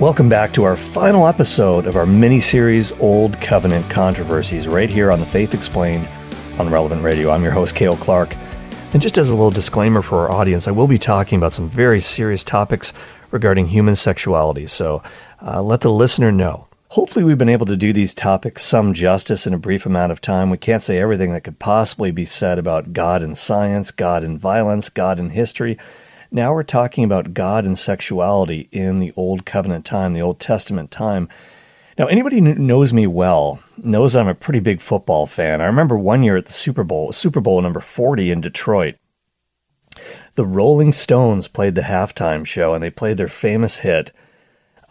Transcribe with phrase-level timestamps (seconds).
[0.00, 5.12] Welcome back to our final episode of our mini series Old Covenant Controversies, right here
[5.12, 6.08] on the Faith Explained
[6.58, 7.30] on Relevant Radio.
[7.30, 8.34] I'm your host, Cale Clark.
[8.92, 11.70] And just as a little disclaimer for our audience, I will be talking about some
[11.70, 12.92] very serious topics
[13.30, 15.00] regarding human sexuality, so
[15.40, 16.66] uh, let the listener know.
[16.88, 20.20] Hopefully, we've been able to do these topics some justice in a brief amount of
[20.20, 20.50] time.
[20.50, 24.40] We can't say everything that could possibly be said about God and science, God and
[24.40, 25.78] violence, God and history.
[26.34, 30.90] Now we're talking about God and sexuality in the Old Covenant time, the Old Testament
[30.90, 31.28] time.
[31.96, 35.60] Now, anybody who knows me well knows I'm a pretty big football fan.
[35.60, 38.96] I remember one year at the Super Bowl, Super Bowl number 40 in Detroit.
[40.34, 44.10] The Rolling Stones played the halftime show and they played their famous hit,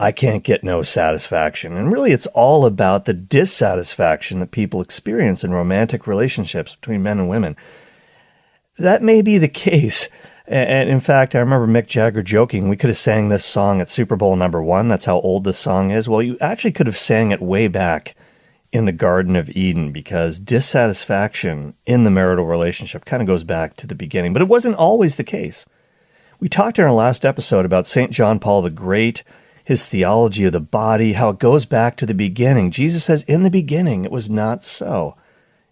[0.00, 1.76] I can't get no satisfaction.
[1.76, 7.18] And really, it's all about the dissatisfaction that people experience in romantic relationships between men
[7.18, 7.54] and women.
[8.78, 10.08] That may be the case.
[10.46, 13.88] And in fact, I remember Mick Jagger joking, we could have sang this song at
[13.88, 14.88] Super Bowl number one.
[14.88, 16.08] That's how old this song is.
[16.08, 18.14] Well, you actually could have sang it way back
[18.70, 23.76] in the Garden of Eden because dissatisfaction in the marital relationship kind of goes back
[23.76, 24.34] to the beginning.
[24.34, 25.64] But it wasn't always the case.
[26.40, 28.10] We talked in our last episode about St.
[28.10, 29.22] John Paul the Great
[29.64, 32.70] his theology of the body, how it goes back to the beginning.
[32.70, 35.16] Jesus says, In the beginning, it was not so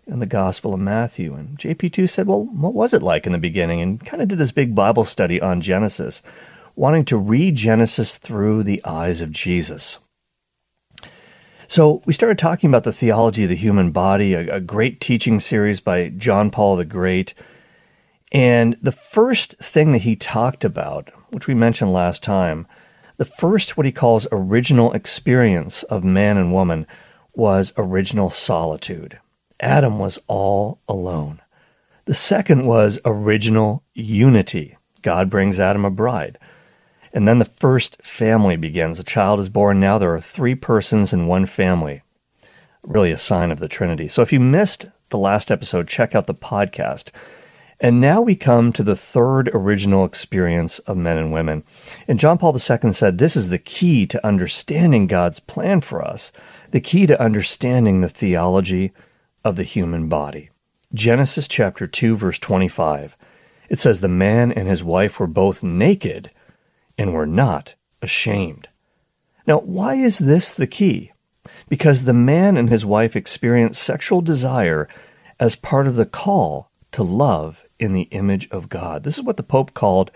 [0.07, 1.35] in the Gospel of Matthew.
[1.35, 3.81] And JP2 said, Well, what was it like in the beginning?
[3.81, 6.23] And kind of did this big Bible study on Genesis,
[6.75, 9.99] wanting to read Genesis through the eyes of Jesus.
[11.69, 15.41] So we started talking about the theology of the human body, a, a great teaching
[15.41, 17.33] series by John Paul the Great.
[18.31, 22.67] And the first thing that he talked about, which we mentioned last time,
[23.17, 26.87] the first, what he calls original experience of man and woman,
[27.35, 29.19] was original solitude.
[29.63, 31.41] Adam was all alone.
[32.05, 34.77] The second was original unity.
[35.03, 36.37] God brings Adam a bride.
[37.13, 38.99] And then the first family begins.
[38.99, 39.79] A child is born.
[39.79, 42.03] Now there are three persons in one family.
[42.83, 44.09] Really a sign of the Trinity.
[44.09, 47.13] So if you missed the last episode, check out the podcast.
[47.79, 51.63] And now we come to the third original experience of men and women.
[52.09, 56.33] And John Paul II said this is the key to understanding God's plan for us,
[56.71, 58.93] the key to understanding the theology
[59.45, 60.51] of the human body.
[60.95, 63.17] Genesis chapter 2 verse 25.
[63.69, 66.31] It says the man and his wife were both naked
[66.99, 68.69] and were not ashamed.
[69.47, 71.13] Now, why is this the key?
[71.69, 74.89] Because the man and his wife experience sexual desire
[75.41, 79.03] as part of the call to love in the image of God.
[79.03, 80.11] This is what the Pope called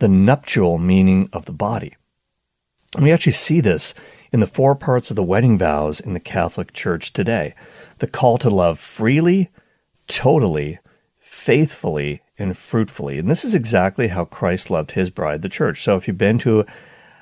[0.00, 1.96] the nuptial meaning of the body.
[3.00, 3.94] We actually see this
[4.32, 7.54] in the four parts of the wedding vows in the Catholic Church today
[7.98, 9.50] the call to love freely,
[10.06, 10.78] totally,
[11.18, 13.18] faithfully, and fruitfully.
[13.18, 15.82] And this is exactly how Christ loved his bride, the church.
[15.82, 16.64] So if you've been to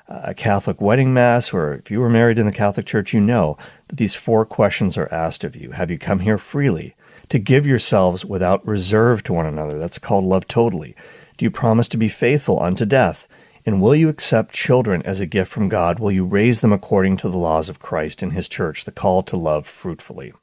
[0.09, 3.57] a Catholic wedding mass or if you were married in the Catholic Church, you know
[3.89, 6.95] that these four questions are asked of you Have you come here freely?
[7.29, 9.79] to give yourselves without reserve to one another.
[9.79, 10.95] That's called love totally.
[11.37, 13.27] Do you promise to be faithful unto death?
[13.67, 15.99] And will you accept children as a gift from God?
[15.99, 19.23] Will you raise them according to the laws of Christ and his church, the call
[19.23, 20.35] to love fruitfully?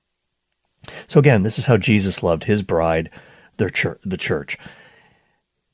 [1.07, 3.09] So again, this is how Jesus loved his bride,
[3.57, 4.57] the church.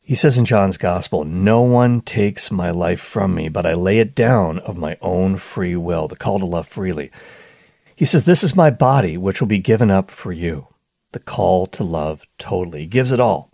[0.02, 4.00] He says in John's Gospel, No one takes my life from me, but I lay
[4.00, 7.12] it down of my own free will, the call to love freely.
[7.96, 10.68] He says, This is my body, which will be given up for you
[11.12, 12.82] the call to love totally.
[12.82, 13.52] He gives it all.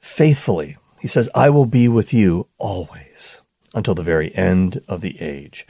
[0.00, 3.40] Faithfully, he says, I will be with you always
[3.74, 5.66] until the very end of the age.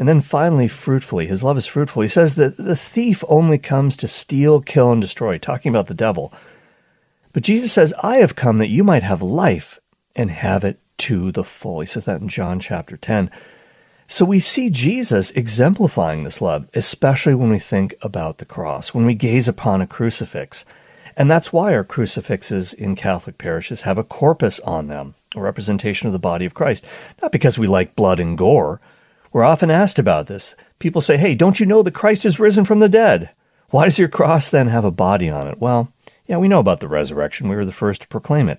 [0.00, 2.00] And then finally, fruitfully, his love is fruitful.
[2.00, 5.94] He says that the thief only comes to steal, kill, and destroy, talking about the
[5.94, 6.32] devil.
[7.34, 9.78] But Jesus says, I have come that you might have life
[10.16, 11.80] and have it to the full.
[11.80, 13.30] He says that in John chapter 10.
[14.06, 19.04] So we see Jesus exemplifying this love, especially when we think about the cross, when
[19.04, 20.64] we gaze upon a crucifix.
[21.14, 26.06] And that's why our crucifixes in Catholic parishes have a corpus on them, a representation
[26.06, 26.86] of the body of Christ.
[27.20, 28.80] Not because we like blood and gore.
[29.32, 30.54] We're often asked about this.
[30.78, 33.30] People say, hey, don't you know that Christ is risen from the dead?
[33.70, 35.60] Why does your cross then have a body on it?
[35.60, 35.92] Well,
[36.26, 37.48] yeah, we know about the resurrection.
[37.48, 38.58] We were the first to proclaim it.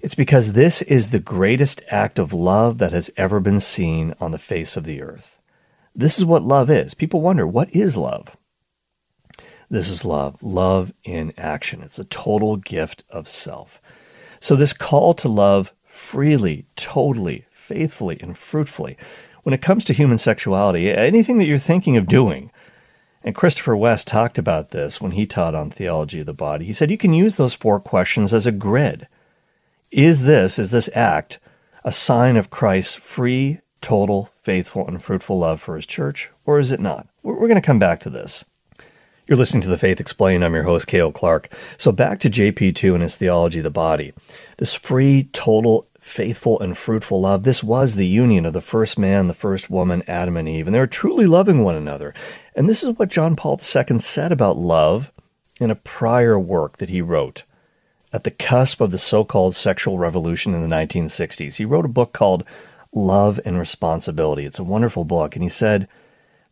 [0.00, 4.30] It's because this is the greatest act of love that has ever been seen on
[4.30, 5.40] the face of the earth.
[5.94, 6.92] This is what love is.
[6.92, 8.36] People wonder, what is love?
[9.70, 11.82] This is love, love in action.
[11.82, 13.80] It's a total gift of self.
[14.38, 18.96] So, this call to love freely, totally, faithfully, and fruitfully,
[19.46, 22.50] when it comes to human sexuality, anything that you're thinking of doing,
[23.22, 26.64] and Christopher West talked about this when he taught on theology of the body.
[26.64, 29.06] He said you can use those four questions as a grid
[29.92, 31.38] is this, is this act,
[31.84, 36.72] a sign of Christ's free, total, faithful, and fruitful love for his church, or is
[36.72, 37.06] it not?
[37.22, 38.44] We're, going to come back to this.
[39.28, 40.44] You're listening to The Faith Explained.
[40.44, 41.52] I'm your host, Cale Clark.
[41.78, 44.12] So back to JP2 and his theology of the body.
[44.56, 49.26] This free, total, faithful, and fruitful love, this was the union of the first man,
[49.26, 52.14] the first woman, Adam and Eve, and they were truly loving one another.
[52.54, 55.10] And this is what John Paul II said about love
[55.60, 57.42] in a prior work that he wrote
[58.12, 61.56] at the cusp of the so called sexual revolution in the 1960s.
[61.56, 62.44] He wrote a book called
[62.94, 64.46] Love and Responsibility.
[64.46, 65.34] It's a wonderful book.
[65.34, 65.88] And he said,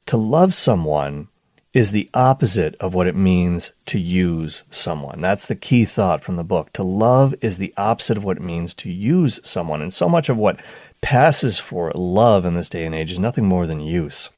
[0.06, 1.28] To love someone
[1.74, 5.20] is the opposite of what it means to use someone.
[5.20, 6.72] That's the key thought from the book.
[6.74, 9.82] To love is the opposite of what it means to use someone.
[9.82, 10.60] And so much of what
[11.00, 14.30] passes for love in this day and age is nothing more than use.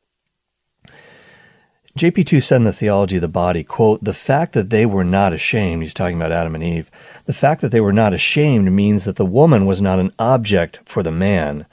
[1.99, 5.33] JP2 said in the Theology of the Body, quote, the fact that they were not
[5.33, 6.91] ashamed, he's talking about Adam and Eve,
[7.27, 10.81] the fact that they were not ashamed means that the woman was not an object
[10.85, 11.65] for the man,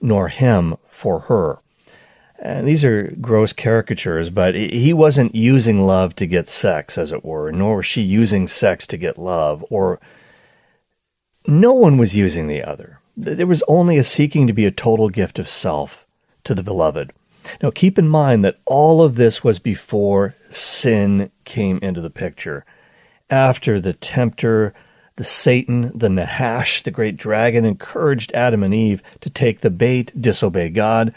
[0.00, 1.58] nor him for her.
[2.42, 7.22] And these are gross caricatures, but he wasn't using love to get sex, as it
[7.22, 10.00] were, nor was she using sex to get love, or
[11.46, 13.00] no one was using the other.
[13.14, 16.06] There was only a seeking to be a total gift of self
[16.44, 17.12] to the beloved.
[17.62, 22.64] Now, keep in mind that all of this was before sin came into the picture.
[23.28, 24.72] After the tempter,
[25.16, 30.12] the Satan, the Nahash, the great dragon, encouraged Adam and Eve to take the bait,
[30.18, 31.14] disobey God,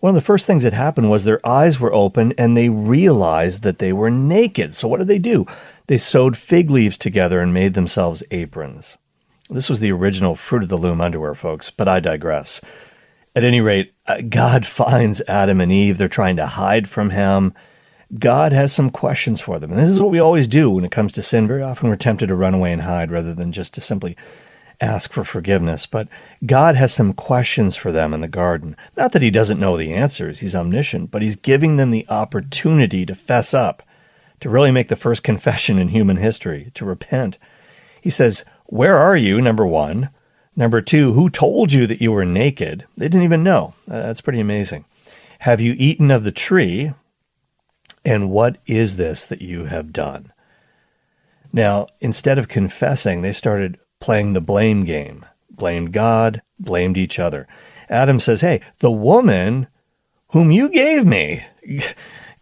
[0.00, 3.62] one of the first things that happened was their eyes were open and they realized
[3.62, 4.74] that they were naked.
[4.74, 5.46] So, what did they do?
[5.86, 8.98] They sewed fig leaves together and made themselves aprons.
[9.48, 12.60] This was the original Fruit of the Loom underwear, folks, but I digress.
[13.34, 15.98] At any rate, uh, God finds Adam and Eve.
[15.98, 17.54] They're trying to hide from him.
[18.18, 19.72] God has some questions for them.
[19.72, 21.48] And this is what we always do when it comes to sin.
[21.48, 24.16] Very often we're tempted to run away and hide rather than just to simply
[24.80, 25.86] ask for forgiveness.
[25.86, 26.08] But
[26.44, 28.76] God has some questions for them in the garden.
[28.96, 33.06] Not that He doesn't know the answers, He's omniscient, but He's giving them the opportunity
[33.06, 33.82] to fess up,
[34.40, 37.38] to really make the first confession in human history, to repent.
[38.00, 39.40] He says, Where are you?
[39.40, 40.10] Number one.
[40.58, 42.86] Number two, who told you that you were naked?
[42.96, 43.74] They didn't even know.
[43.90, 44.86] Uh, that's pretty amazing.
[45.40, 46.94] Have you eaten of the tree?
[48.06, 50.32] And what is this that you have done?
[51.52, 57.46] Now, instead of confessing, they started playing the blame game, blamed God, blamed each other.
[57.88, 59.68] Adam says, Hey, the woman
[60.28, 61.44] whom you gave me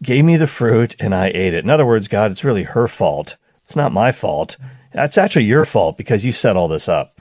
[0.03, 1.63] gave me the fruit and I ate it.
[1.63, 3.35] In other words, God, it's really her fault.
[3.63, 4.57] It's not my fault.
[4.93, 7.19] That's actually your fault because you set all this up.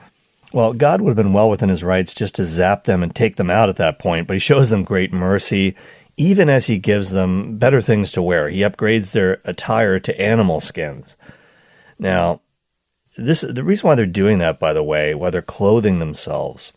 [0.52, 3.36] Well, God would have been well within his rights just to zap them and take
[3.36, 5.74] them out at that point, but he shows them great mercy,
[6.16, 8.48] even as he gives them better things to wear.
[8.48, 11.16] He upgrades their attire to animal skins.
[11.98, 12.40] Now,
[13.16, 16.72] this the reason why they're doing that, by the way, why they're clothing themselves,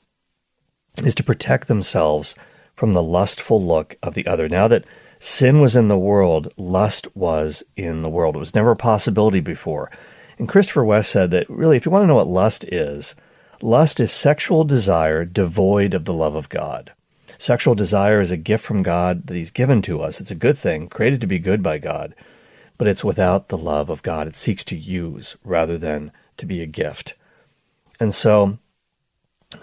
[1.04, 2.36] is to protect themselves
[2.76, 4.48] from the lustful look of the other.
[4.48, 4.86] Now that
[5.20, 8.36] sin was in the world, lust was in the world.
[8.36, 9.92] It was never a possibility before.
[10.38, 13.16] And Christopher West said that really, if you want to know what lust is,
[13.62, 16.92] lust is sexual desire devoid of the love of God.
[17.40, 20.20] Sexual desire is a gift from God that He's given to us.
[20.20, 22.16] It's a good thing, created to be good by God,
[22.78, 24.28] but it's without the love of God.
[24.28, 27.16] It seeks to use rather than to be a gift.
[28.00, 28.58] And so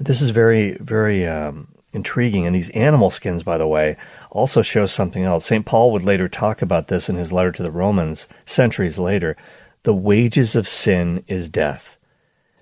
[0.01, 2.47] this is very, very um, intriguing.
[2.47, 3.97] And these animal skins, by the way,
[4.31, 5.47] also show something else.
[5.47, 5.65] St.
[5.65, 9.37] Paul would later talk about this in his letter to the Romans centuries later.
[9.85, 11.99] The wages of sin is death.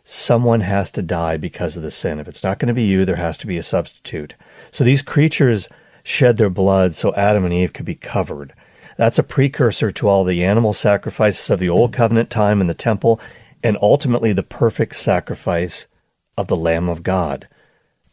[0.04, 2.18] Someone has to die because of the sin.
[2.18, 4.34] If it's not going to be you, there has to be a substitute.
[4.70, 5.68] So these creatures
[6.02, 8.52] shed their blood so Adam and Eve could be covered.
[8.96, 12.74] That's a precursor to all the animal sacrifices of the Old Covenant time in the
[12.74, 13.20] temple
[13.62, 15.86] and ultimately the perfect sacrifice
[16.36, 17.48] of the Lamb of God,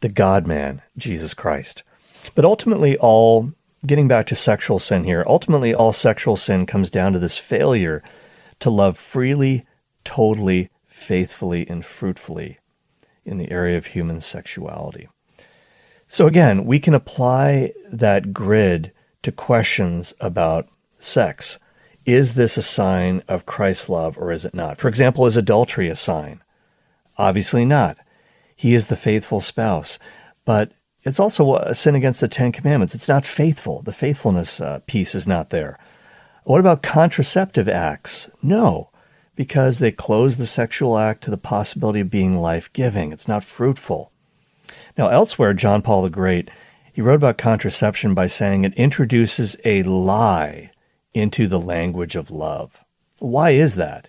[0.00, 1.82] the God man, Jesus Christ.
[2.34, 3.52] But ultimately, all,
[3.86, 8.02] getting back to sexual sin here, ultimately, all sexual sin comes down to this failure
[8.60, 9.66] to love freely,
[10.04, 12.58] totally, faithfully, and fruitfully
[13.24, 15.08] in the area of human sexuality.
[16.08, 18.92] So, again, we can apply that grid
[19.22, 21.58] to questions about sex.
[22.06, 24.78] Is this a sign of Christ's love or is it not?
[24.78, 26.42] For example, is adultery a sign?
[27.18, 27.98] Obviously not.
[28.56, 29.98] He is the faithful spouse.
[30.44, 32.94] But it's also a sin against the Ten Commandments.
[32.94, 33.82] It's not faithful.
[33.82, 35.78] The faithfulness uh, piece is not there.
[36.44, 38.30] What about contraceptive acts?
[38.42, 38.90] No,
[39.36, 43.12] because they close the sexual act to the possibility of being life giving.
[43.12, 44.10] It's not fruitful.
[44.96, 46.50] Now, elsewhere, John Paul the Great,
[46.92, 50.70] he wrote about contraception by saying it introduces a lie
[51.14, 52.84] into the language of love.
[53.18, 54.08] Why is that?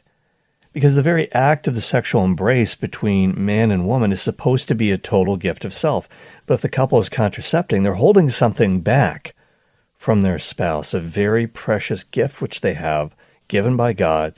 [0.74, 4.76] Because the very act of the sexual embrace between man and woman is supposed to
[4.76, 6.08] be a total gift of self.
[6.46, 9.36] But if the couple is contracepting, they're holding something back
[9.98, 13.16] from their spouse, a very precious gift which they have
[13.50, 14.34] given by God.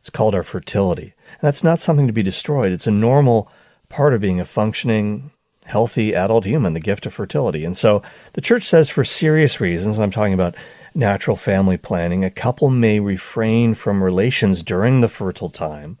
[0.00, 1.14] It's called our fertility.
[1.32, 2.66] And that's not something to be destroyed.
[2.66, 3.50] It's a normal
[3.88, 5.32] part of being a functioning,
[5.64, 7.64] healthy adult human, the gift of fertility.
[7.64, 8.02] And so
[8.34, 10.54] the church says for serious reasons, I'm talking about
[10.94, 15.98] natural family planning, a couple may refrain from relations during the fertile time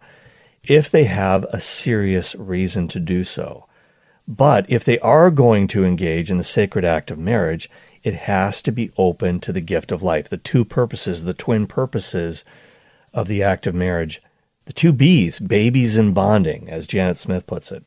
[0.64, 3.66] if they have a serious reason to do so.
[4.28, 7.68] But if they are going to engage in the sacred act of marriage,
[8.02, 11.66] it has to be open to the gift of life, the two purposes, the twin
[11.66, 12.44] purposes
[13.12, 14.22] of the act of marriage,
[14.66, 17.84] the two B's, babies and bonding, as Janet Smith puts it.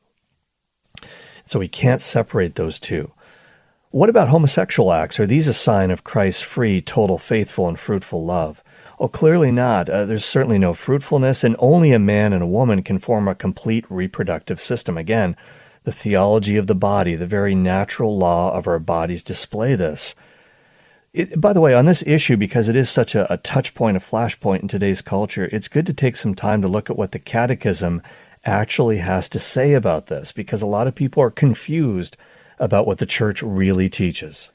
[1.45, 3.11] So we can't separate those two.
[3.95, 5.21] What about homosexual acts?
[5.21, 8.61] Are these a sign of Christ's free, total, faithful, and fruitful love?
[8.99, 9.89] Oh, clearly not.
[9.89, 13.33] Uh, there's certainly no fruitfulness, and only a man and a woman can form a
[13.33, 14.97] complete reproductive system.
[14.97, 15.37] Again,
[15.85, 20.13] the theology of the body, the very natural law of our bodies display this.
[21.13, 23.95] It, by the way, on this issue, because it is such a, a touch point,
[23.95, 27.13] a flashpoint in today's culture, it's good to take some time to look at what
[27.13, 28.01] the Catechism
[28.43, 32.17] actually has to say about this, because a lot of people are confused
[32.59, 34.51] about what the church really teaches.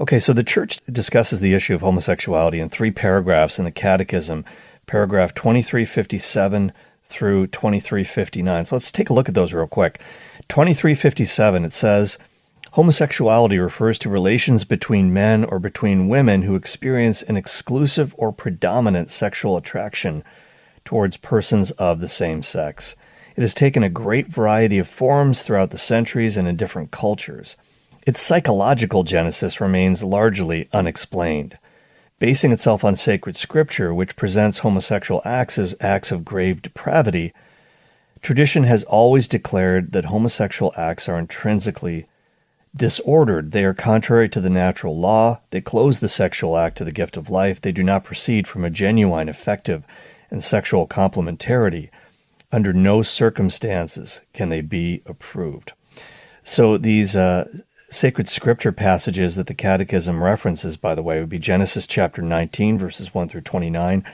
[0.00, 4.44] Okay, so the church discusses the issue of homosexuality in three paragraphs in the Catechism,
[4.86, 6.72] paragraph 2357
[7.04, 8.64] through 2359.
[8.64, 10.00] So let's take a look at those real quick.
[10.48, 12.18] 2357, it says,
[12.72, 19.12] Homosexuality refers to relations between men or between women who experience an exclusive or predominant
[19.12, 20.24] sexual attraction
[20.84, 22.96] towards persons of the same sex.
[23.36, 27.56] It has taken a great variety of forms throughout the centuries and in different cultures.
[28.06, 31.58] Its psychological genesis remains largely unexplained.
[32.18, 37.32] Basing itself on sacred scripture, which presents homosexual acts as acts of grave depravity,
[38.22, 42.06] tradition has always declared that homosexual acts are intrinsically
[42.76, 43.52] disordered.
[43.52, 45.40] They are contrary to the natural law.
[45.50, 47.60] They close the sexual act to the gift of life.
[47.60, 49.84] They do not proceed from a genuine, affective,
[50.30, 51.90] and sexual complementarity.
[52.54, 55.72] Under no circumstances can they be approved.
[56.44, 57.48] So these uh,
[57.90, 62.78] sacred scripture passages that the Catechism references, by the way, would be Genesis chapter 19,
[62.78, 64.04] verses 1 through 29,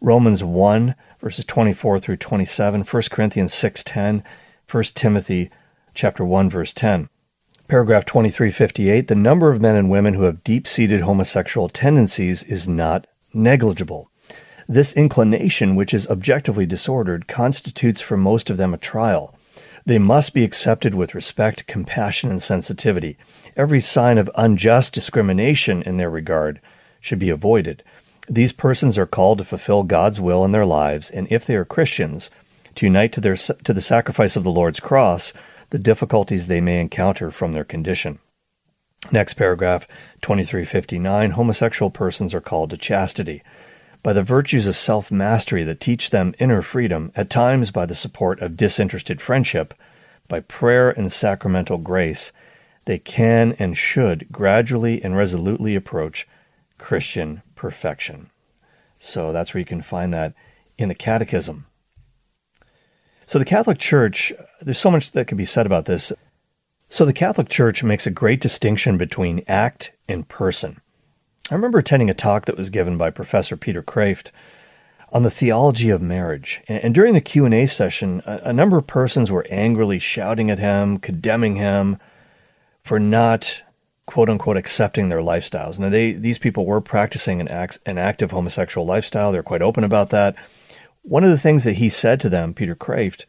[0.00, 4.22] Romans 1, verses 24 through 27, 1 Corinthians 6.10,
[4.70, 5.50] 1 Timothy
[5.92, 7.10] chapter 1, verse 10.
[7.68, 13.06] Paragraph 2358, the number of men and women who have deep-seated homosexual tendencies is not
[13.34, 14.09] negligible.
[14.70, 19.34] This inclination, which is objectively disordered, constitutes for most of them a trial.
[19.84, 23.18] They must be accepted with respect, compassion, and sensitivity.
[23.56, 26.60] Every sign of unjust discrimination in their regard
[27.00, 27.82] should be avoided.
[28.28, 31.64] These persons are called to fulfill God's will in their lives, and if they are
[31.64, 32.30] Christians,
[32.76, 35.32] to unite to, their, to the sacrifice of the Lord's cross
[35.70, 38.20] the difficulties they may encounter from their condition.
[39.10, 39.88] Next paragraph,
[40.22, 43.42] 2359 homosexual persons are called to chastity
[44.02, 47.94] by the virtues of self mastery that teach them inner freedom, at times by the
[47.94, 49.74] support of disinterested friendship,
[50.28, 52.32] by prayer and sacramental grace,
[52.86, 56.26] they can and should gradually and resolutely approach
[56.78, 58.30] Christian perfection.
[58.98, 60.34] So that's where you can find that
[60.78, 61.66] in the Catechism.
[63.26, 66.12] So the Catholic Church, there's so much that can be said about this.
[66.88, 70.80] So the Catholic Church makes a great distinction between act and person.
[71.50, 74.30] I remember attending a talk that was given by Professor Peter Kreeft
[75.12, 76.62] on the theology of marriage.
[76.68, 81.56] And during the Q&A session, a, number of persons were angrily shouting at him, condemning
[81.56, 81.98] him
[82.84, 83.62] for not
[84.06, 85.78] quote unquote accepting their lifestyles.
[85.78, 89.32] Now they these people were practicing an act, an active homosexual lifestyle.
[89.32, 90.36] They're quite open about that.
[91.02, 93.24] One of the things that he said to them, Peter Kreeft,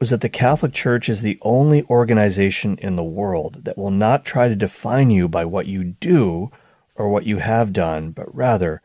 [0.00, 4.24] was that the Catholic Church is the only organization in the world that will not
[4.24, 6.50] try to define you by what you do
[6.96, 8.82] or what you have done, but rather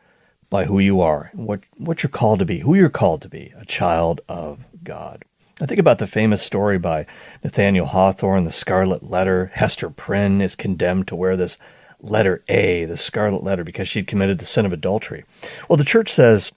[0.50, 3.52] by who you are, what, what you're called to be, who you're called to be,
[3.56, 5.24] a child of God.
[5.60, 7.06] I think about the famous story by
[7.44, 9.50] Nathaniel Hawthorne, the Scarlet Letter.
[9.54, 11.56] Hester Prynne is condemned to wear this
[12.00, 15.24] letter A, the scarlet letter, because she'd committed the sin of adultery.
[15.68, 16.50] Well, the church says,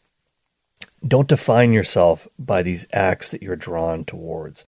[1.07, 4.65] don't define yourself by these acts that you're drawn towards.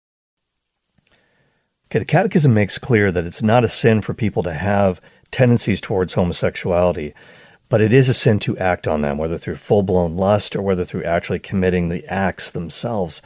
[1.91, 5.01] Okay, the Catechism makes clear that it's not a sin for people to have
[5.33, 7.15] tendencies towards homosexuality,
[7.69, 10.63] but it is a sin to act on them, whether through full blown lust or
[10.63, 13.23] whether through actually committing the acts themselves.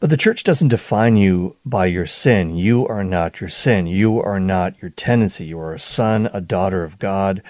[0.00, 2.56] But the church doesn't define you by your sin.
[2.56, 3.86] You are not your sin.
[3.86, 5.46] You are not your tendency.
[5.46, 7.42] You are a son, a daughter of God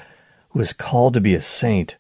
[0.51, 1.97] who is called to be a saint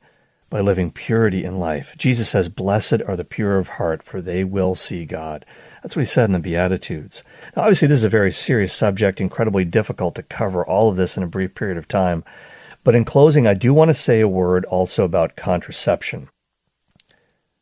[0.50, 1.94] by living purity in life.
[1.98, 5.44] Jesus says, Blessed are the pure of heart, for they will see God.
[5.88, 7.24] That's what he said in the Beatitudes.
[7.56, 11.16] Now, obviously, this is a very serious subject, incredibly difficult to cover all of this
[11.16, 12.24] in a brief period of time.
[12.84, 16.28] But in closing, I do want to say a word also about contraception.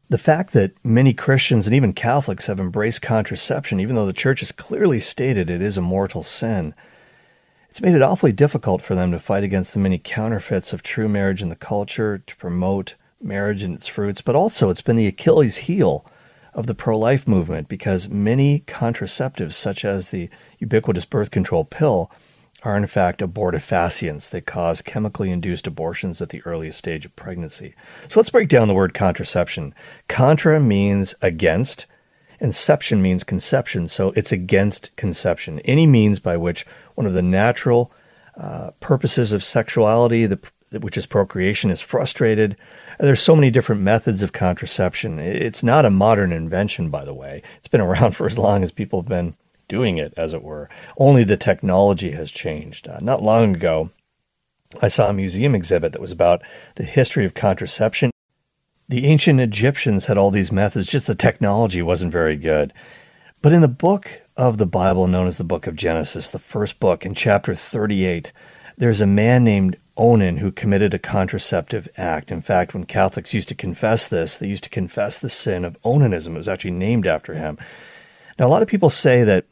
[0.08, 4.40] The fact that many Christians and even Catholics have embraced contraception, even though the church
[4.40, 6.74] has clearly stated it is a mortal sin,
[7.70, 11.08] it's made it awfully difficult for them to fight against the many counterfeits of true
[11.08, 15.06] marriage in the culture, to promote marriage and its fruits, but also it's been the
[15.06, 16.04] Achilles heel
[16.56, 22.10] of the pro life movement because many contraceptives, such as the ubiquitous birth control pill,
[22.62, 24.28] are in fact abortifacients.
[24.30, 27.74] that cause chemically induced abortions at the earliest stage of pregnancy.
[28.08, 29.74] So let's break down the word contraception.
[30.08, 31.86] Contra means against,
[32.40, 35.60] Inception means conception, so it's against conception.
[35.60, 37.92] Any means by which one of the natural
[38.36, 40.38] uh, purposes of sexuality, the,
[40.70, 42.56] which is procreation, is frustrated.
[42.98, 45.18] There's so many different methods of contraception.
[45.18, 47.42] It's not a modern invention, by the way.
[47.58, 49.34] It's been around for as long as people have been
[49.68, 50.68] doing it, as it were.
[50.96, 52.88] Only the technology has changed.
[52.88, 53.90] Uh, not long ago,
[54.80, 56.42] I saw a museum exhibit that was about
[56.74, 58.10] the history of contraception
[58.88, 62.72] the ancient Egyptians had all these methods, just the technology wasn't very good.
[63.42, 66.78] But in the book of the Bible, known as the book of Genesis, the first
[66.78, 68.32] book, in chapter 38,
[68.76, 72.30] there's a man named Onan who committed a contraceptive act.
[72.30, 75.80] In fact, when Catholics used to confess this, they used to confess the sin of
[75.82, 76.34] onanism.
[76.34, 77.58] It was actually named after him.
[78.38, 79.46] Now, a lot of people say that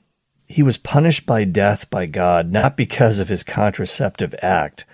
[0.47, 4.85] he was punished by death by God, not because of his contraceptive act,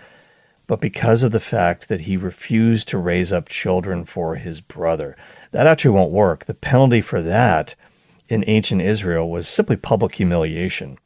[0.66, 5.16] but because of the fact that he refused to raise up children for his brother.
[5.50, 6.44] That actually won't work.
[6.44, 7.74] The penalty for that
[8.28, 10.98] in ancient Israel was simply public humiliation.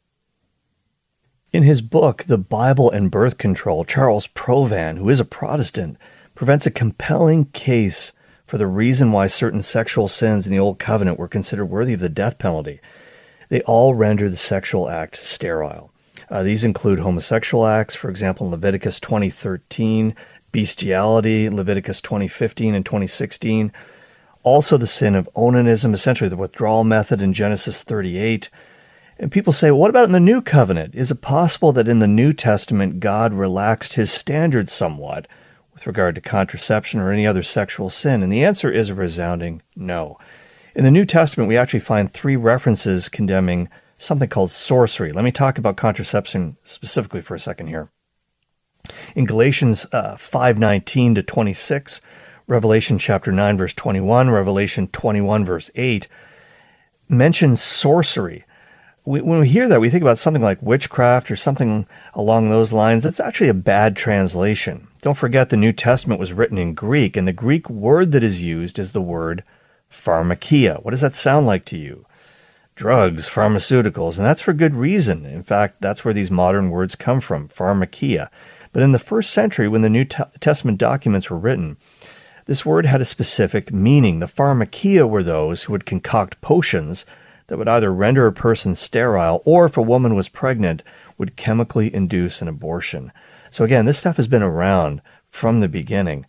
[1.51, 5.97] In his book, The Bible and Birth Control, Charles Provan, who is a Protestant,
[6.33, 8.11] presents a compelling case
[8.45, 11.99] for the reason why certain sexual sins in the Old Covenant were considered worthy of
[11.99, 12.79] the death penalty.
[13.49, 15.91] They all render the sexual act sterile.
[16.29, 20.15] Uh, these include homosexual acts, for example, in Leviticus 2013,
[20.51, 23.71] bestiality, Leviticus 2015 and 2016.
[24.43, 28.49] Also, the sin of onanism, essentially the withdrawal method in Genesis 38.
[29.17, 30.93] And people say, well, what about in the New Covenant?
[30.93, 35.27] Is it possible that in the New Testament God relaxed his standards somewhat
[35.73, 38.21] with regard to contraception or any other sexual sin?
[38.21, 40.19] And the answer is a resounding no.
[40.75, 45.13] In the New Testament, we actually find three references condemning something called sorcery.
[45.13, 47.89] Let me talk about contraception specifically for a second here.
[49.15, 52.01] In Galatians uh, 5:19 to 26,
[52.47, 56.07] Revelation chapter 9 verse 21, Revelation 21 verse 8
[57.07, 58.45] mentions sorcery.
[59.05, 62.73] We, when we hear that, we think about something like witchcraft or something along those
[62.73, 63.03] lines.
[63.03, 64.87] That's actually a bad translation.
[65.01, 68.41] Don't forget the New Testament was written in Greek, and the Greek word that is
[68.41, 69.43] used is the word
[69.91, 70.83] pharmakia.
[70.83, 72.05] What does that sound like to you?
[72.75, 75.25] drugs, pharmaceuticals, and that's for good reason.
[75.25, 78.29] In fact, that's where these modern words come from, pharmakia.
[78.73, 81.77] But in the first century, when the New Testament documents were written,
[82.45, 84.19] this word had a specific meaning.
[84.19, 87.05] The pharmakia were those who would concoct potions
[87.47, 90.83] that would either render a person sterile or, if a woman was pregnant,
[91.17, 93.11] would chemically induce an abortion.
[93.51, 96.25] So, again, this stuff has been around from the beginning.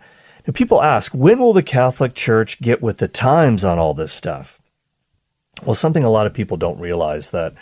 [0.46, 4.12] Now, people ask, when will the Catholic Church get with the times on all this
[4.12, 4.61] stuff?
[5.64, 7.55] Well, something a lot of people don't realize that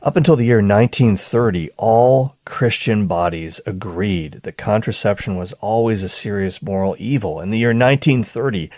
[0.00, 6.62] up until the year 1930, all Christian bodies agreed that contraception was always a serious
[6.62, 7.40] moral evil.
[7.40, 8.70] In the year 1930,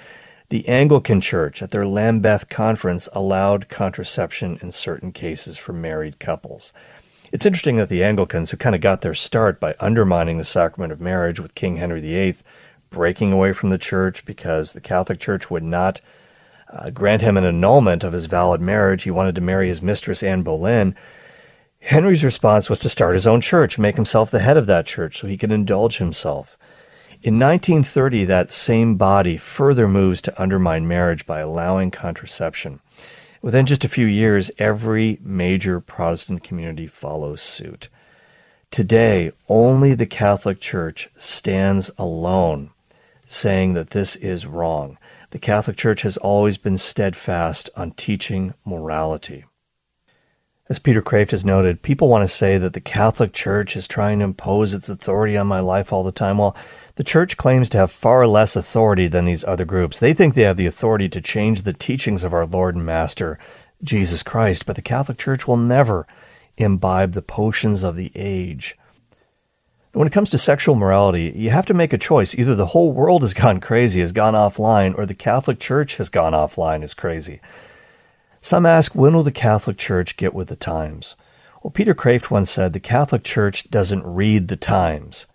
[0.50, 6.72] the Anglican Church at their Lambeth conference allowed contraception in certain cases for married couples.
[7.30, 10.92] It's interesting that the Anglicans, who kind of got their start by undermining the sacrament
[10.92, 12.36] of marriage with King Henry VIII,
[12.90, 16.00] breaking away from the church because the Catholic Church would not
[16.68, 19.04] uh, grant him an annulment of his valid marriage.
[19.04, 20.96] He wanted to marry his mistress, Anne Boleyn.
[21.78, 25.20] Henry's response was to start his own church, make himself the head of that church
[25.20, 26.58] so he could indulge himself.
[27.22, 32.80] In 1930, that same body further moves to undermine marriage by allowing contraception.
[33.42, 37.90] Within just a few years, every major Protestant community follows suit.
[38.70, 42.70] Today, only the Catholic Church stands alone
[43.26, 44.96] saying that this is wrong.
[45.30, 49.44] The Catholic Church has always been steadfast on teaching morality.
[50.70, 54.20] As Peter Kreeft has noted, people want to say that the Catholic Church is trying
[54.20, 56.38] to impose its authority on my life all the time.
[56.38, 56.54] Well,
[56.94, 59.98] the Church claims to have far less authority than these other groups.
[59.98, 63.36] They think they have the authority to change the teachings of our Lord and Master,
[63.82, 66.06] Jesus Christ, but the Catholic Church will never
[66.56, 68.78] imbibe the potions of the age.
[69.92, 72.32] When it comes to sexual morality, you have to make a choice.
[72.36, 76.08] Either the whole world has gone crazy, has gone offline, or the Catholic Church has
[76.08, 77.40] gone offline, is crazy.
[78.40, 81.14] Some ask, when will the Catholic Church get with the times?
[81.62, 85.26] Well, Peter Kreeft once said, the Catholic Church doesn't read the times.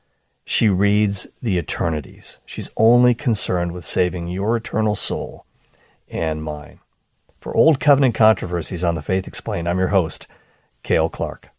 [0.43, 2.39] She reads the eternities.
[2.45, 5.45] She's only concerned with saving your eternal soul
[6.09, 6.79] and mine.
[7.39, 10.25] For Old Covenant Controversies on the Faith Explained, I'm your host,
[10.81, 11.49] Cale Clark.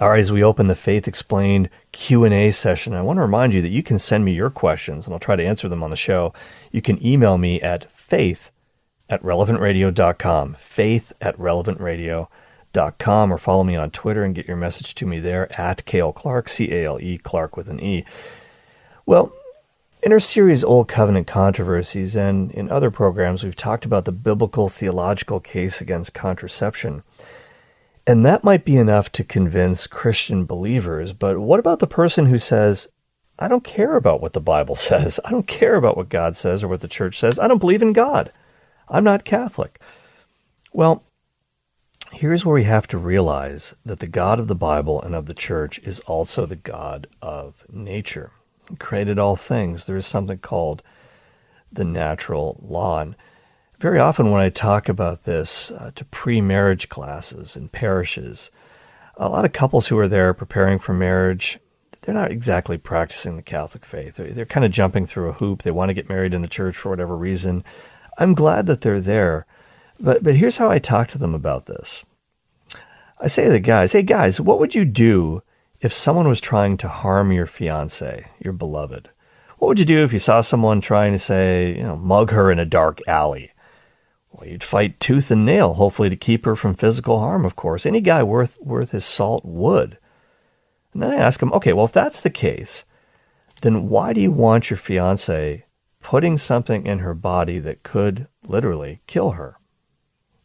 [0.00, 3.62] All right, as we open the Faith Explained Q&A session, I want to remind you
[3.62, 5.96] that you can send me your questions and I'll try to answer them on the
[5.96, 6.32] show.
[6.70, 8.50] You can email me at faith
[9.08, 15.06] at relevantradio.com, faith at relevantradio.com, or follow me on Twitter and get your message to
[15.06, 18.04] me there at Cale Clark, C A L E, Clark with an E.
[19.06, 19.32] Well,
[20.02, 24.68] in our series Old Covenant Controversies and in other programs, we've talked about the biblical
[24.68, 27.02] theological case against contraception.
[28.06, 32.38] And that might be enough to convince Christian believers, but what about the person who
[32.38, 32.88] says,
[33.38, 35.18] I don't care about what the Bible says.
[35.24, 37.38] I don't care about what God says or what the church says.
[37.38, 38.30] I don't believe in God.
[38.88, 39.80] I'm not Catholic.
[40.72, 41.04] Well,
[42.12, 45.34] here's where we have to realize that the God of the Bible and of the
[45.34, 48.30] church is also the God of nature.
[48.68, 49.84] He created all things.
[49.84, 50.82] There is something called
[51.72, 53.00] the natural law.
[53.00, 53.16] And
[53.78, 58.50] very often, when I talk about this uh, to pre marriage classes in parishes,
[59.16, 61.58] a lot of couples who are there preparing for marriage,
[62.02, 64.16] they're not exactly practicing the Catholic faith.
[64.16, 65.62] They're, they're kind of jumping through a hoop.
[65.62, 67.64] They want to get married in the church for whatever reason.
[68.18, 69.46] I'm glad that they're there.
[70.00, 72.04] But, but here's how I talk to them about this
[73.20, 75.42] I say to the guys, hey, guys, what would you do
[75.80, 79.10] if someone was trying to harm your fiance, your beloved?
[79.58, 82.50] What would you do if you saw someone trying to say, you know, mug her
[82.50, 83.52] in a dark alley?
[84.30, 87.86] Well, you'd fight tooth and nail, hopefully to keep her from physical harm, of course.
[87.86, 89.96] Any guy worth worth his salt would.
[90.92, 92.84] And then I ask him, okay, well, if that's the case,
[93.62, 95.63] then why do you want your fiance
[96.04, 99.56] putting something in her body that could literally kill her?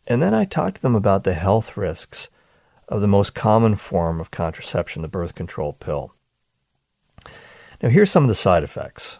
[0.07, 2.29] And then I talked to them about the health risks
[2.87, 6.13] of the most common form of contraception, the birth control pill.
[7.83, 9.19] Now, here's some of the side effects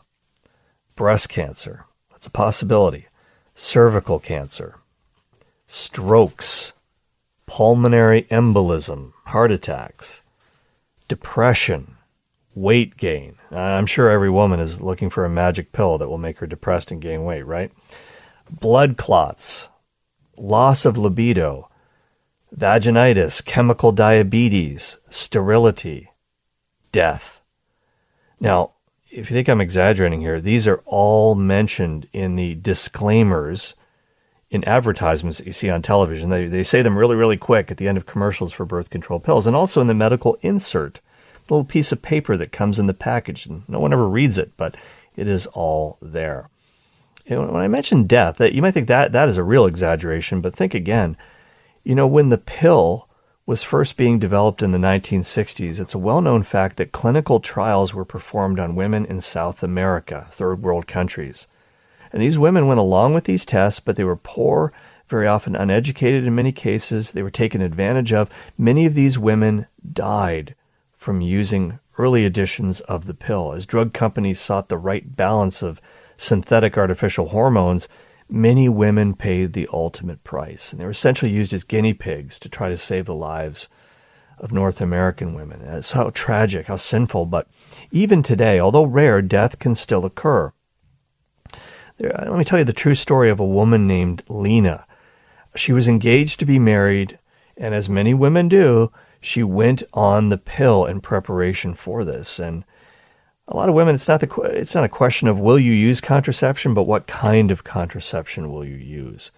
[0.96, 3.08] breast cancer, that's a possibility
[3.54, 4.78] cervical cancer,
[5.68, 6.72] strokes,
[7.48, 10.22] pulmonary embolism, heart attacks,
[11.10, 11.98] depression,
[12.56, 13.36] weight gain.
[13.52, 16.92] I'm sure every woman is looking for a magic pill that will make her depressed
[16.92, 17.72] and gain weight, right?
[18.50, 19.68] Blood clots,
[20.38, 21.70] loss of libido,
[22.56, 26.10] vaginitis, chemical diabetes, sterility,
[26.92, 27.42] death.
[28.40, 28.74] Now,
[29.12, 33.76] if you think I'm exaggerating here, these are all mentioned in the disclaimers
[34.50, 36.30] in advertisements that you see on television.
[36.30, 39.20] They, they say them really, really quick at the end of commercials for birth control
[39.20, 41.02] pills, and also in the medical insert,
[41.50, 43.46] little piece of paper that comes in the package.
[43.46, 44.76] And no one ever reads it, but
[45.16, 46.50] it is all there.
[47.30, 50.42] Know, when I mention death, that you might think that that is a real exaggeration,
[50.42, 51.16] but think again.
[51.84, 53.08] You know, when the pill
[53.46, 57.94] was first being developed in the 1960s, it's a well known fact that clinical trials
[57.94, 61.48] were performed on women in South America, third world countries.
[62.12, 64.74] And these women went along with these tests, but they were poor,
[65.08, 67.12] very often uneducated in many cases.
[67.12, 68.30] They were taken advantage of.
[68.58, 70.56] Many of these women died
[71.00, 73.54] from using early editions of the pill.
[73.54, 75.82] As drug companies sought the right balance of
[76.18, 77.88] synthetic artificial hormones,
[78.28, 82.50] many women paid the ultimate price, and they were essentially used as guinea pigs to
[82.50, 83.70] try to save the lives
[84.38, 85.62] of North American women.
[85.62, 87.48] It's how tragic, how sinful, but
[87.92, 90.52] even today, although rare, death can still occur.
[91.98, 94.86] There, uh, let me tell you the true story of a woman named Lena.
[95.56, 97.20] She was engaged to be married,
[97.56, 102.40] and as many women do, she went on the pill in preparation for this.
[102.40, 102.64] And
[103.48, 106.02] a lot of women, it's not the it's not a question of will you use
[106.02, 109.32] contraception, but what kind of contraception will you use.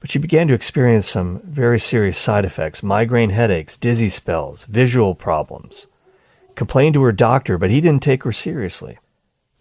[0.00, 5.14] But she began to experience some very serious side effects: migraine headaches, dizzy spells, visual
[5.14, 5.86] problems.
[6.54, 8.98] Complained to her doctor, but he didn't take her seriously.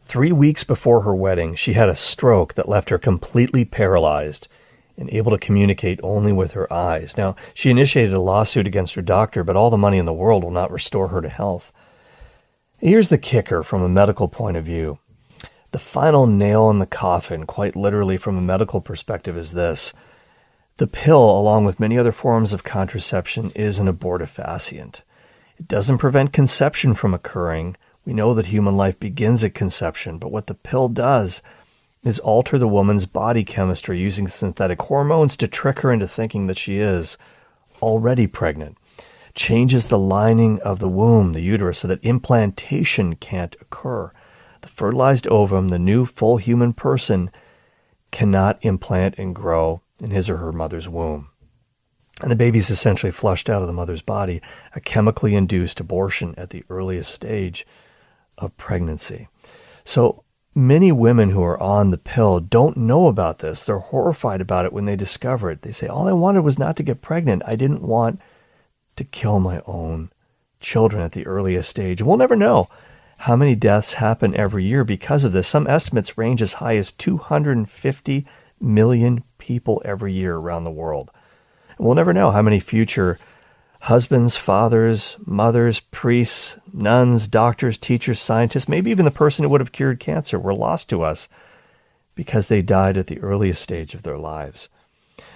[0.05, 4.47] Three weeks before her wedding, she had a stroke that left her completely paralyzed
[4.97, 7.17] and able to communicate only with her eyes.
[7.17, 10.43] Now, she initiated a lawsuit against her doctor, but all the money in the world
[10.43, 11.73] will not restore her to health.
[12.77, 14.99] Here's the kicker from a medical point of view.
[15.71, 19.91] The final nail in the coffin, quite literally from a medical perspective, is this.
[20.77, 25.01] The pill, along with many other forms of contraception, is an abortifacient.
[25.57, 27.77] It doesn't prevent conception from occurring.
[28.05, 31.41] We know that human life begins at conception, but what the pill does
[32.05, 36.57] is alter the woman's body chemistry using synthetic hormones to trick her into thinking that
[36.57, 37.17] she is
[37.81, 38.77] already pregnant
[39.35, 44.11] changes the lining of the womb, the uterus, so that implantation can't occur.
[44.61, 47.29] The fertilized ovum, the new full human person,
[48.11, 51.29] cannot implant and grow in his or her mother's womb.
[52.21, 54.41] And the baby is essentially flushed out of the mother's body,
[54.73, 57.67] a chemically induced abortion at the earliest stage
[58.37, 59.27] of pregnancy.
[59.83, 60.23] So
[60.55, 63.65] many women who are on the pill don't know about this.
[63.65, 65.61] They're horrified about it when they discover it.
[65.61, 67.43] They say, All I wanted was not to get pregnant.
[67.45, 68.21] I didn't want
[68.95, 70.09] to kill my own
[70.61, 72.01] children at the earliest stage.
[72.01, 72.69] We'll never know
[73.19, 75.47] how many deaths happen every year because of this.
[75.47, 78.25] Some estimates range as high as 250
[78.59, 81.11] million people every year around the world.
[81.77, 83.19] We'll never know how many future
[83.85, 89.71] husbands, fathers, mothers, priests, nuns, doctors, teachers, scientists, maybe even the person who would have
[89.71, 91.29] cured cancer were lost to us
[92.15, 94.69] because they died at the earliest stage of their lives.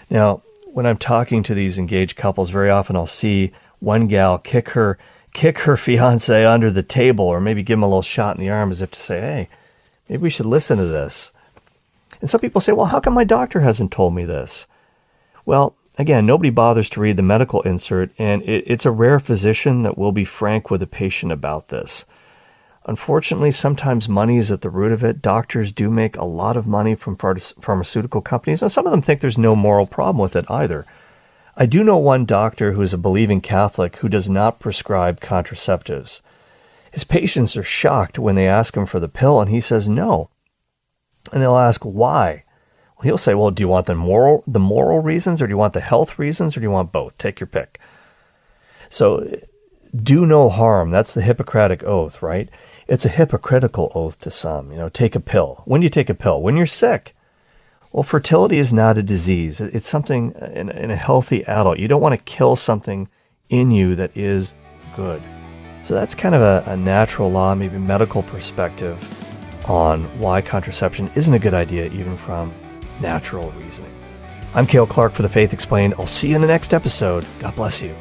[0.10, 4.70] Now, when I'm talking to these engaged couples, very often I'll see one gal kick
[4.70, 4.98] her
[5.32, 8.50] kick her fiance under the table or maybe give him a little shot in the
[8.50, 9.50] arm as if to say, "Hey,
[10.08, 11.32] maybe we should listen to this."
[12.20, 14.66] And some people say, "Well, how come my doctor hasn't told me this?"
[15.46, 19.84] Well, Again, nobody bothers to read the medical insert, and it, it's a rare physician
[19.84, 22.06] that will be frank with a patient about this.
[22.86, 25.22] Unfortunately, sometimes money is at the root of it.
[25.22, 29.20] Doctors do make a lot of money from pharmaceutical companies, and some of them think
[29.20, 30.86] there's no moral problem with it either.
[31.58, 36.22] I do know one doctor who is a believing Catholic who does not prescribe contraceptives.
[36.94, 40.30] His patients are shocked when they ask him for the pill, and he says no.
[41.34, 42.46] And they'll ask why
[43.04, 45.74] he'll say, "Well, do you want the moral the moral reasons, or do you want
[45.74, 47.18] the health reasons, or do you want both?
[47.18, 47.80] Take your pick."
[48.90, 49.40] So,
[49.96, 50.92] do no harm.
[50.92, 52.50] That's the Hippocratic oath, right?
[52.88, 54.72] It's a hypocritical oath to some.
[54.72, 55.62] You know, take a pill.
[55.66, 56.42] When do you take a pill?
[56.42, 57.16] When you're sick.
[57.92, 59.62] Well, fertility is not a disease.
[59.62, 61.80] It's something uh, in, in a healthy adult.
[61.80, 63.10] You don't want to kill something
[63.50, 64.54] in you that is
[64.96, 65.22] good.
[65.84, 68.98] So that's kind of a, a natural law, maybe medical perspective
[69.68, 72.54] on why contraception isn't a good idea, even from
[73.02, 73.94] natural reasoning.
[74.54, 75.94] I'm Cale Clark for The Faith Explained.
[76.00, 77.26] I'll see you in the next episode.
[77.40, 77.96] God bless you.